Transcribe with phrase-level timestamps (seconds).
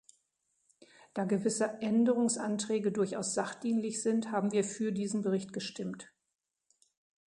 [1.13, 6.11] Da gewisse Änderungsanträge durchaus sachdienlich sind, haben wir für diesen Bericht gestimmt.